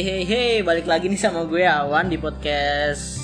[0.00, 3.20] Hey hey hey, balik lagi nih sama gue Awan di podcast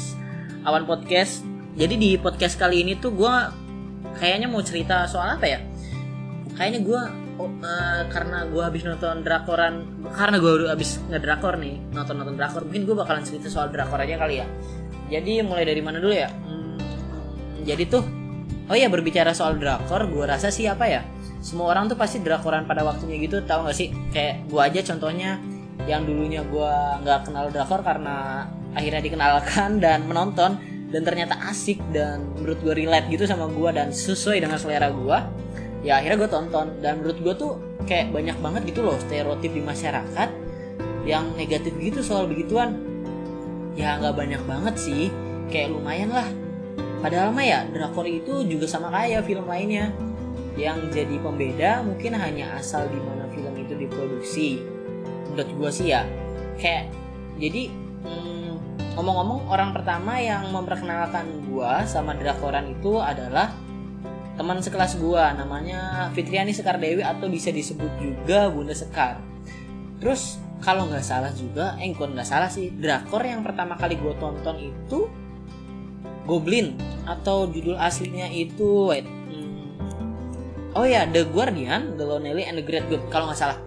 [0.61, 1.41] Awan Podcast.
[1.73, 3.35] Jadi di podcast kali ini tuh gue
[4.21, 5.65] kayaknya mau cerita soal apa ya?
[6.53, 7.01] Kayaknya gue
[7.41, 12.69] oh, eh, karena gue habis nonton drakoran, karena gue habis ngedrakor nih, nonton nonton drakor,
[12.69, 14.47] mungkin gue bakalan cerita soal drakor aja kali ya.
[15.09, 16.29] Jadi mulai dari mana dulu ya?
[16.29, 16.77] Hmm,
[17.65, 18.05] jadi tuh,
[18.69, 21.01] oh ya berbicara soal drakor, gue rasa sih apa ya?
[21.41, 23.89] Semua orang tuh pasti drakoran pada waktunya gitu, tahu gak sih?
[24.13, 25.56] Kayak gue aja contohnya
[25.87, 26.73] yang dulunya gue
[27.07, 30.59] nggak kenal drakor karena akhirnya dikenalkan dan menonton
[30.91, 35.19] dan ternyata asik dan menurut gue relate gitu sama gue dan sesuai dengan selera gue
[35.87, 36.67] ya akhirnya gue tonton.
[36.83, 37.53] Dan menurut gue tuh
[37.87, 40.29] kayak banyak banget gitu loh stereotip di masyarakat
[41.07, 42.75] yang negatif gitu soal begituan.
[43.79, 45.15] Ya nggak banyak banget sih
[45.55, 46.27] kayak lumayan lah.
[46.99, 49.95] Padahal mah ya drakor itu juga sama kayak film lainnya.
[50.59, 54.76] Yang jadi pembeda mungkin hanya asal di mana film itu diproduksi
[55.37, 56.09] menurut gue sih ya.
[56.57, 56.89] Kayak
[57.37, 57.69] jadi
[58.09, 58.53] hmm,
[58.97, 63.53] ngomong-ngomong orang pertama yang memperkenalkan gue sama drakoran itu adalah
[64.41, 69.21] teman sekelas gue namanya Fitriani Sekar Dewi atau bisa disebut juga Bunda Sekar.
[70.01, 74.57] Terus kalau nggak salah juga eh nggak salah sih drakor yang pertama kali gue tonton
[74.57, 75.05] itu
[76.25, 76.75] Goblin
[77.07, 82.89] atau judul aslinya itu wait hmm, oh ya The Guardian The Lonely and the Great
[82.89, 83.61] Good kalau nggak salah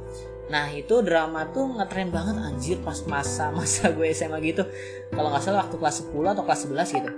[0.49, 4.65] Nah itu drama tuh ngetren banget anjir pas masa-masa gue SMA gitu.
[5.13, 7.11] Kalau nggak salah waktu kelas 10 atau kelas 11 gitu.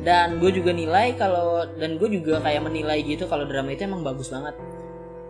[0.00, 4.02] Dan gue juga nilai kalau Dan gue juga kayak menilai gitu kalau drama itu emang
[4.02, 4.58] bagus banget.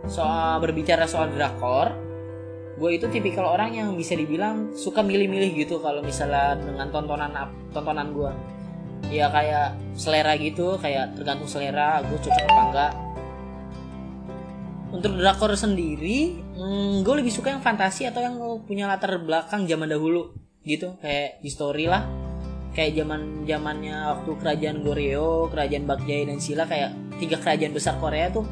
[0.08, 1.92] Soal berbicara soal drakor
[2.80, 7.28] Gue itu tipikal orang yang bisa dibilang suka milih-milih gitu kalau misalnya dengan tontonan
[7.76, 8.32] tontonan gue.
[9.12, 12.92] Ya kayak selera gitu, kayak tergantung selera gue cocok apa enggak
[14.90, 19.86] untuk drakor sendiri hmm, gue lebih suka yang fantasi atau yang punya latar belakang zaman
[19.86, 20.34] dahulu
[20.66, 20.98] gitu.
[20.98, 22.04] Kayak history lah.
[22.70, 28.30] Kayak zaman zamannya waktu kerajaan Goryeo kerajaan Bakjai dan Silla kayak tiga kerajaan besar Korea
[28.30, 28.46] tuh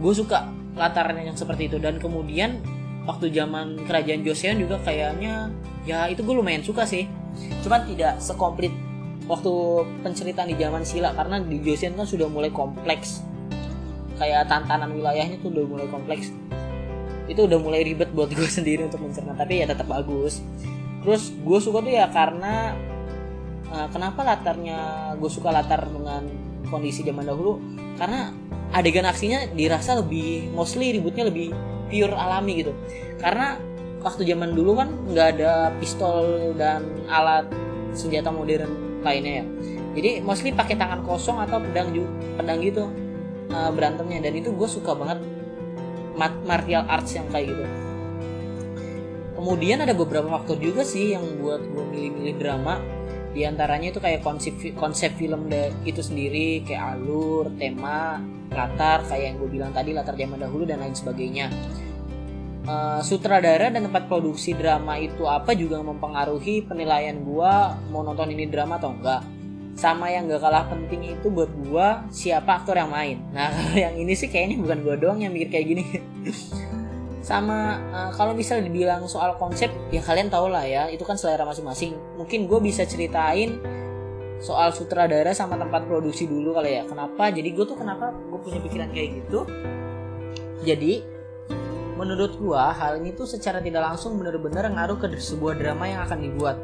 [0.00, 1.76] gue suka latarnya yang seperti itu.
[1.80, 2.60] Dan kemudian
[3.08, 5.52] waktu zaman kerajaan Joseon juga kayaknya
[5.84, 7.08] ya itu gue lumayan suka sih.
[7.64, 8.72] Cuman tidak sekomplit
[9.26, 9.52] waktu
[10.04, 13.24] penceritaan di zaman Silla karena di Joseon kan sudah mulai kompleks
[14.16, 16.32] kayak tantangan wilayahnya tuh udah mulai kompleks.
[17.26, 20.42] Itu udah mulai ribet buat gue sendiri untuk mencerna tapi ya tetap bagus.
[21.04, 22.74] Terus gue suka tuh ya karena
[23.70, 26.26] uh, kenapa latarnya gue suka latar dengan
[26.66, 27.62] kondisi zaman dahulu?
[27.96, 28.34] Karena
[28.74, 31.54] adegan aksinya dirasa lebih mostly ributnya lebih
[31.86, 32.72] pure alami gitu.
[33.22, 33.54] Karena
[34.02, 37.46] waktu zaman dulu kan nggak ada pistol dan alat
[37.94, 39.44] senjata modern lainnya ya.
[39.96, 41.88] Jadi mostly pakai tangan kosong atau pedang
[42.36, 42.84] pedang gitu
[43.50, 44.22] uh, berantemnya.
[44.24, 45.20] Dan itu gue suka banget
[46.48, 47.64] martial arts yang kayak gitu.
[49.36, 52.80] Kemudian ada beberapa faktor juga sih yang buat gue milih-milih drama.
[53.36, 55.52] Di antaranya itu kayak konsep konsep film
[55.84, 58.16] itu sendiri kayak alur tema
[58.48, 61.52] latar kayak yang gue bilang tadi latar zaman dahulu dan lain sebagainya.
[62.66, 67.54] Uh, sutradara dan tempat produksi drama itu apa juga mempengaruhi penilaian gue
[67.94, 69.22] mau nonton ini drama atau enggak
[69.76, 73.20] sama yang gak kalah penting itu buat gua siapa aktor yang main.
[73.30, 73.52] Nah
[73.84, 75.84] yang ini sih kayaknya bukan gua doang yang mikir kayak gini.
[77.26, 81.42] Sama uh, kalau misal dibilang soal konsep ya kalian tau lah ya itu kan selera
[81.42, 81.98] masing-masing.
[82.14, 83.58] Mungkin gue bisa ceritain
[84.38, 86.86] soal sutradara sama tempat produksi dulu kali ya.
[86.86, 87.34] Kenapa?
[87.34, 89.42] Jadi gue tuh kenapa gue punya pikiran kayak gitu?
[90.62, 91.02] Jadi
[91.98, 96.22] menurut gue hal ini tuh secara tidak langsung bener-bener ngaruh ke sebuah drama yang akan
[96.22, 96.56] dibuat.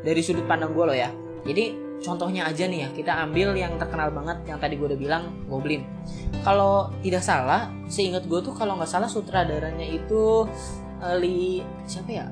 [0.00, 1.12] Dari sudut pandang gue loh ya.
[1.44, 5.24] Jadi contohnya aja nih ya kita ambil yang terkenal banget yang tadi gue udah bilang
[5.50, 5.82] Goblin.
[6.46, 10.46] Kalau tidak salah seingat gue tuh kalau nggak salah sutradaranya itu
[11.02, 12.26] uh, Lee siapa ya?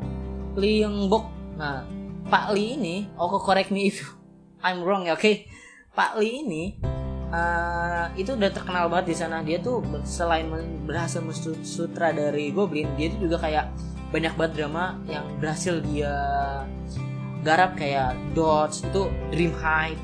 [0.56, 1.26] Lee Young Bok
[1.56, 1.84] nah
[2.28, 4.02] Pak Lee ini oh correct me if
[4.64, 5.22] I'm wrong ya oke?
[5.22, 5.46] Okay?
[5.96, 6.64] Pak Lee ini
[7.32, 9.42] uh, itu udah terkenal banget di sana.
[9.42, 10.46] Dia tuh selain
[10.86, 11.22] berhasil
[11.66, 13.66] sutradari Goblin dia tuh juga kayak
[14.14, 16.14] banyak banget drama yang berhasil dia
[17.46, 19.94] garap kayak Dodge itu Dream High.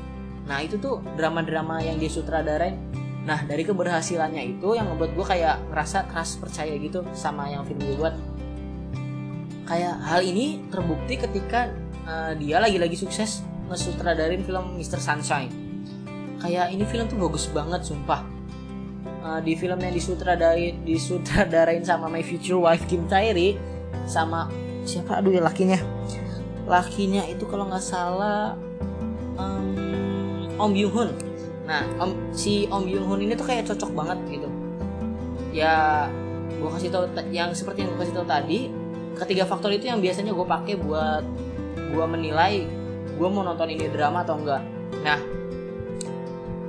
[0.47, 2.79] Nah itu tuh drama-drama yang dia sutradarain.
[3.27, 7.83] Nah dari keberhasilannya itu yang membuat gue kayak ngerasa keras percaya gitu sama yang film
[7.83, 8.15] gue buat.
[9.67, 11.67] Kayak hal ini terbukti ketika
[12.07, 15.03] uh, dia lagi-lagi sukses ngesutradarin film Mr.
[15.03, 15.51] Sunshine.
[16.39, 18.23] Kayak ini film tuh bagus banget sumpah.
[19.23, 23.55] Uh, di film yang disutradarain disutradarain sama My Future Wife Kim Tae
[24.03, 24.51] sama
[24.83, 25.23] siapa?
[25.23, 25.92] Aduh ya lakinya
[26.73, 28.57] lakinya itu kalau nggak salah
[29.37, 29.77] um,
[30.57, 31.09] Om Byung Hun
[31.63, 34.49] nah om, si Om Byung Hun ini tuh kayak cocok banget gitu.
[35.53, 36.09] Ya
[36.49, 38.67] gue kasih tau yang seperti yang gue kasih tau tadi
[39.15, 41.23] ketiga faktor itu yang biasanya gue pakai buat
[41.93, 42.65] gue menilai
[43.13, 44.63] gue mau nonton ini drama atau enggak.
[45.05, 45.19] Nah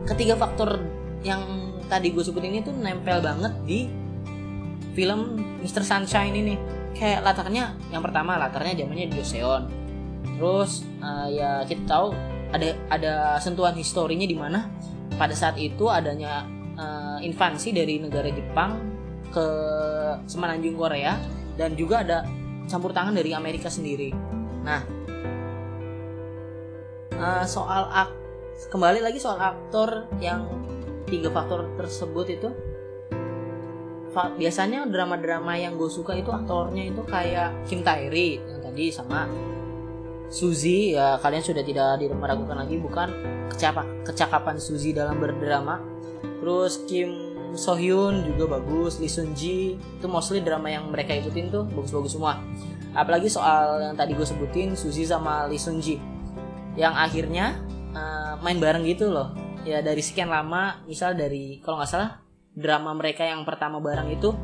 [0.05, 0.79] ketiga faktor
[1.25, 1.41] yang
[1.89, 3.89] tadi gue sebutin itu nempel banget di
[4.95, 5.83] film Mr.
[5.83, 6.55] Sunshine ini.
[6.95, 9.84] Kayak latarnya yang pertama latarnya zamannya Joseon
[10.25, 12.17] terus uh, ya kita tahu
[12.55, 14.71] ada ada sentuhan historinya di mana
[15.15, 16.47] pada saat itu adanya
[16.79, 18.79] uh, invasi dari negara Jepang
[19.35, 19.47] ke
[20.31, 21.19] semenanjung Korea
[21.59, 22.19] dan juga ada
[22.71, 24.15] campur tangan dari Amerika sendiri.
[24.65, 24.81] Nah,
[27.19, 28.11] uh, soal ak
[28.71, 30.47] kembali lagi soal aktor yang
[31.11, 32.51] tiga faktor tersebut itu
[34.15, 39.27] biasanya drama-drama yang gue suka itu aktornya itu kayak Kim Tae-ri yang tadi sama
[40.33, 43.09] Suzy ya kalian sudah tidak meragukan lagi bukan
[43.53, 45.79] kecapa, kecakapan Suzy dalam berdrama.
[46.41, 49.79] Terus Kim So Hyun juga bagus Lee Sun Ji.
[49.79, 52.43] Itu mostly drama yang mereka ikutin tuh bagus-bagus semua.
[52.95, 56.03] Apalagi soal yang tadi gue sebutin Suzy sama Lee Sun Ji.
[56.75, 57.63] Yang akhirnya
[57.95, 59.31] uh, main bareng gitu loh.
[59.63, 62.21] Ya dari sekian lama misal dari kalau nggak salah
[62.53, 64.35] drama mereka yang pertama bareng itu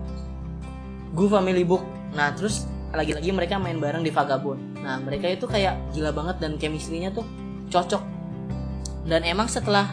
[1.13, 1.83] Gu Family Book.
[2.15, 6.57] Nah terus lagi-lagi mereka main bareng di Vagabond nah mereka itu kayak gila banget dan
[6.57, 7.25] chemistry-nya tuh
[7.69, 8.03] cocok.
[9.05, 9.89] Dan emang setelah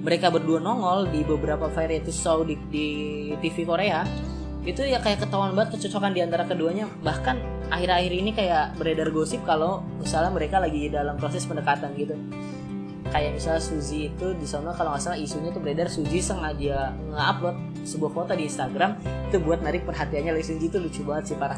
[0.00, 2.88] mereka berdua nongol di beberapa variety show di, di
[3.42, 4.06] TV Korea
[4.66, 6.90] itu ya kayak ketahuan banget kecocokan di antara keduanya.
[7.02, 12.14] Bahkan akhir-akhir ini kayak beredar gosip kalau misalnya mereka lagi dalam proses pendekatan gitu
[13.16, 17.56] kayak misalnya Suzy itu di sana kalau nggak salah isunya tuh beredar Suzy sengaja nge-upload
[17.88, 19.00] sebuah foto di Instagram
[19.32, 21.56] itu buat narik perhatiannya Lee Suzy itu lucu banget sih parah.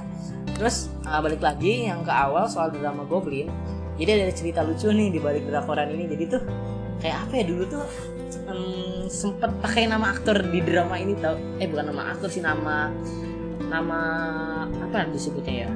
[0.54, 3.50] Terus uh, balik lagi yang ke awal soal drama Goblin
[3.98, 6.06] jadi ada cerita lucu nih di balik drakoran ini.
[6.06, 6.42] Jadi tuh
[7.02, 7.84] kayak apa ya dulu tuh
[8.46, 11.34] um, sempet pakai nama aktor di drama ini tau?
[11.58, 12.94] Eh bukan nama aktor sih nama
[13.66, 14.00] nama
[14.70, 15.70] apa disebutnya ya?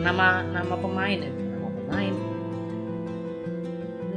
[0.00, 2.33] Nama nama pemain ya nama pemain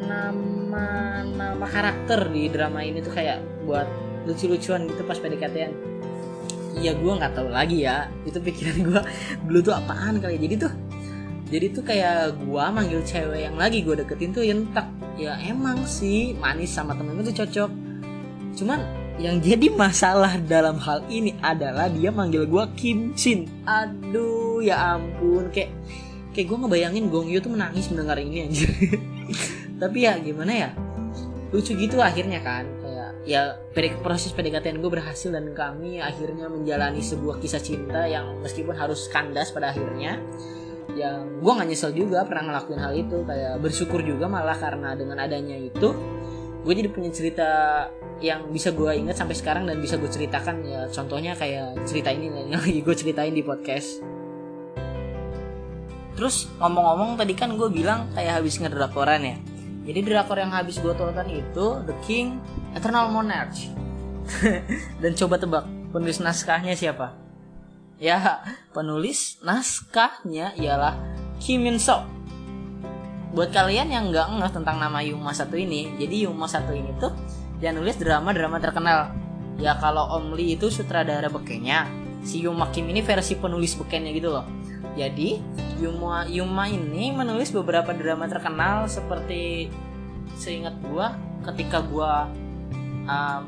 [0.07, 0.85] nama
[1.27, 3.87] nama karakter di drama ini tuh kayak buat
[4.23, 5.97] lucu-lucuan gitu pas PDKT-an
[6.77, 8.07] iya gue nggak tahu lagi ya.
[8.23, 9.01] Itu pikiran gue
[9.49, 10.73] dulu tuh apaan kali jadi tuh
[11.47, 14.87] jadi tuh kayak gue manggil cewek yang lagi gue deketin tuh yentak.
[15.17, 17.71] Ya emang sih manis sama temen tuh cocok.
[18.53, 18.79] Cuman
[19.17, 23.49] yang jadi masalah dalam hal ini adalah dia manggil gue Kim Shin.
[23.65, 25.49] Aduh ya ampun.
[25.49, 25.73] Kayak
[26.35, 28.69] kayak gue ngebayangin Gong Yoo tuh menangis mendengar ini anjir
[29.77, 30.69] tapi ya gimana ya
[31.51, 32.65] lucu gitu akhirnya kan.
[32.83, 33.41] Kayak ya
[34.03, 39.51] proses PDKT gue berhasil dan kami akhirnya menjalani sebuah kisah cinta yang meskipun harus kandas
[39.51, 40.19] pada akhirnya
[40.97, 43.17] yang gue gak nyesel juga pernah ngelakuin hal itu.
[43.23, 45.93] Kayak bersyukur juga malah karena dengan adanya itu
[46.67, 47.49] gue jadi punya cerita
[48.19, 50.65] yang bisa gue ingat sampai sekarang dan bisa gue ceritakan.
[50.67, 54.03] Ya contohnya kayak cerita ini yang lagi gue ceritain di podcast.
[56.17, 59.37] Terus ngomong-ngomong tadi kan gue bilang kayak habis ngedrakoran ya
[59.87, 62.43] jadi drakor yang habis gue tonton itu The King
[62.75, 63.71] Eternal Monarch.
[65.01, 65.63] Dan coba tebak
[65.95, 67.15] penulis naskahnya siapa?
[67.95, 68.43] Ya,
[68.75, 70.99] penulis naskahnya ialah
[71.39, 72.03] Kim Min Sok.
[73.31, 77.15] Buat kalian yang nggak ngeh tentang nama Yuma satu ini, jadi Yuma satu ini tuh
[77.63, 79.15] dia nulis drama-drama terkenal.
[79.57, 81.87] Ya kalau Om Lee itu sutradara bekenya,
[82.27, 84.45] si Yuma Kim ini versi penulis bekennya gitu loh.
[84.97, 85.37] Jadi
[85.77, 89.69] Yuma Yuma ini menulis beberapa drama terkenal seperti
[90.33, 91.13] seingat gua
[91.45, 92.25] ketika gua
[93.05, 93.43] um,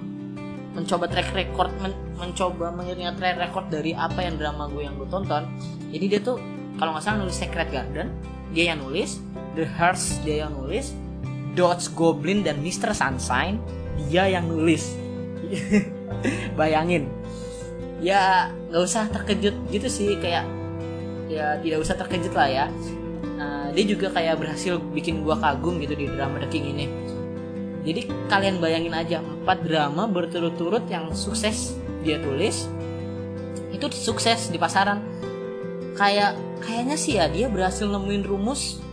[0.77, 5.07] mencoba track record men mencoba mengingat track record dari apa yang drama gue yang gue
[5.07, 5.47] tonton
[5.89, 6.37] jadi dia tuh
[6.77, 8.11] kalau nggak salah nulis Secret Garden
[8.53, 9.23] dia yang nulis
[9.55, 10.93] The Hearts dia yang nulis
[11.57, 12.93] Dodge Goblin dan Mr.
[12.93, 13.57] Sunshine
[14.07, 14.93] dia yang nulis
[16.59, 17.09] bayangin
[18.03, 20.45] ya nggak usah terkejut gitu sih kayak
[21.29, 22.65] ya tidak usah terkejut lah ya.
[23.37, 26.85] Nah, dia juga kayak berhasil bikin gua kagum gitu di drama The King ini.
[27.85, 32.67] Jadi kalian bayangin aja empat drama berturut-turut yang sukses dia tulis
[33.71, 34.99] itu sukses di pasaran.
[35.95, 38.83] Kayak kayaknya sih ya dia berhasil nemuin rumus.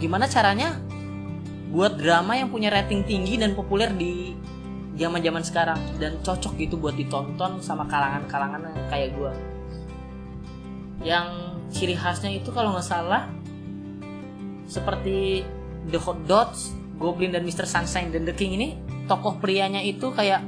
[0.00, 0.80] Gimana caranya
[1.68, 4.32] buat drama yang punya rating tinggi dan populer di
[4.96, 5.80] zaman-zaman sekarang.
[6.00, 9.32] Dan cocok gitu buat ditonton sama kalangan-kalangan kayak gue
[11.02, 13.26] yang ciri khasnya itu kalau nggak salah
[14.70, 15.42] seperti
[15.90, 17.66] The Hot Dots, Goblin dan Mr.
[17.68, 18.68] Sunshine dan The King ini
[19.04, 20.40] tokoh prianya itu kayak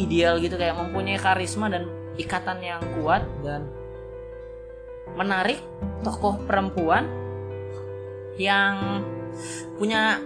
[0.00, 1.86] ideal gitu kayak mempunyai karisma dan
[2.18, 3.70] ikatan yang kuat dan
[5.14, 5.62] menarik
[6.02, 7.06] tokoh perempuan
[8.40, 9.04] yang
[9.78, 10.18] punya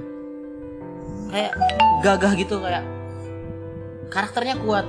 [1.29, 1.53] kayak
[2.01, 2.85] gagah gitu kayak
[4.13, 4.87] karakternya kuat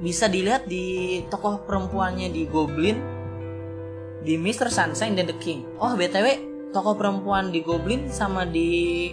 [0.00, 3.19] bisa dilihat di tokoh perempuannya di Goblin
[4.20, 4.68] di Mr.
[4.68, 5.64] Sunshine dan The King.
[5.80, 9.10] Oh btw tokoh perempuan di Goblin sama di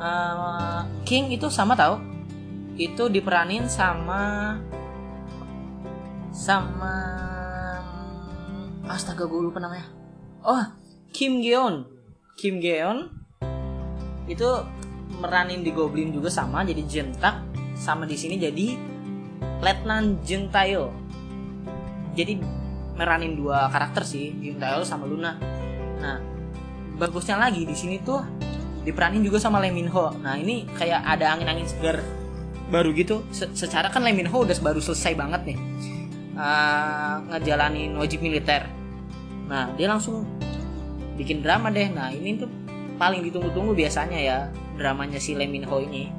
[0.00, 2.00] uh, King itu sama tau?
[2.78, 4.54] Itu diperanin sama
[6.32, 6.94] sama
[8.88, 9.86] astaga gue lupa namanya.
[10.42, 10.64] Oh
[11.12, 11.84] Kim Geon
[12.38, 13.10] Kim Geon
[14.28, 14.46] itu
[15.18, 17.42] meranin di Goblin juga sama jadi jentak
[17.74, 18.76] sama di sini jadi
[19.58, 20.92] Letnan Jeng Tayo
[22.14, 22.38] jadi
[22.98, 25.38] meranin dua karakter sih Tayo sama Luna.
[26.02, 26.18] Nah
[26.98, 28.18] bagusnya lagi di sini tuh
[28.82, 30.10] diperanin juga sama Lee Min Ho.
[30.18, 32.02] Nah ini kayak ada angin-angin segar
[32.68, 33.22] baru gitu.
[33.30, 35.58] Se secara kan Lee Min Ho udah baru selesai banget nih
[36.34, 38.66] uh, ngejalanin wajib militer.
[39.46, 40.26] Nah dia langsung
[41.14, 41.86] bikin drama deh.
[41.86, 42.50] Nah ini tuh
[42.98, 44.38] paling ditunggu-tunggu biasanya ya
[44.74, 46.10] dramanya si Lee Min Ho ini.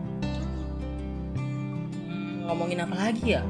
[2.08, 3.44] Hmm, ngomongin apa lagi ya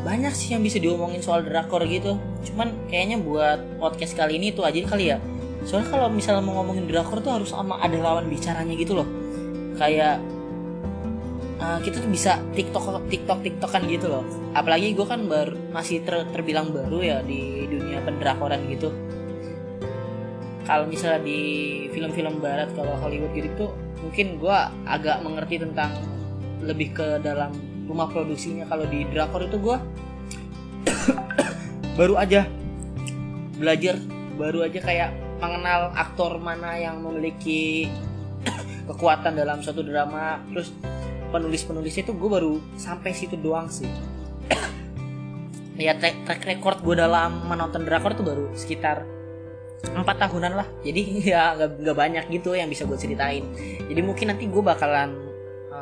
[0.00, 2.16] banyak sih yang bisa diomongin soal drakor gitu.
[2.48, 5.18] Cuman kayaknya buat podcast kali ini tuh aja kali ya.
[5.68, 9.08] Soalnya kalau misalnya mau ngomongin drakor tuh harus sama ada lawan bicaranya gitu loh.
[9.76, 10.20] Kayak
[11.60, 14.24] uh, kita tuh bisa tiktok tiktok tiktokan gitu loh.
[14.56, 18.88] Apalagi gue kan baru masih ter, terbilang baru ya di dunia pendrakoran gitu.
[20.64, 21.40] Kalau misalnya di
[21.92, 25.92] film-film barat kalau Hollywood gitu tuh mungkin gue agak mengerti tentang
[26.64, 27.52] lebih ke dalam
[27.90, 28.70] rumah produksinya.
[28.70, 29.76] Kalau di drakor itu gue
[31.98, 32.46] baru aja
[33.58, 33.98] belajar
[34.38, 35.10] baru aja kayak
[35.42, 37.90] mengenal aktor mana yang memiliki
[38.88, 40.38] kekuatan dalam suatu drama.
[40.54, 40.70] Terus
[41.34, 43.90] penulis-penulis itu gue baru sampai situ doang sih.
[45.80, 49.00] Ya track, record gue dalam menonton drakor tuh baru sekitar
[49.88, 50.68] empat tahunan lah.
[50.84, 53.48] Jadi ya nggak banyak gitu yang bisa gue ceritain.
[53.88, 55.29] Jadi mungkin nanti gue bakalan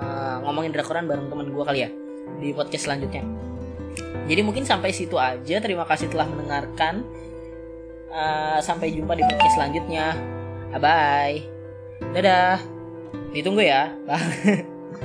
[0.03, 1.91] uh, ngomongin drakoran bareng teman gue kali ya
[2.39, 3.25] di podcast selanjutnya.
[4.29, 7.03] Jadi mungkin sampai situ aja terima kasih telah mendengarkan.
[8.09, 10.17] Uh, sampai jumpa di podcast selanjutnya.
[10.79, 11.45] Bye
[12.15, 12.61] dadah.
[13.33, 13.93] Ditunggu ya